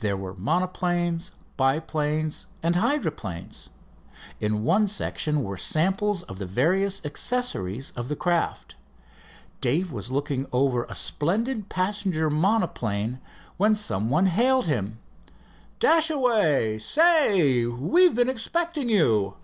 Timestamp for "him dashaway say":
14.66-17.64